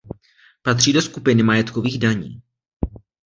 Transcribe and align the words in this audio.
Patří 0.61 0.93
do 0.93 1.01
skupiny 1.01 1.43
majetkových 1.43 1.99
daní. 1.99 2.41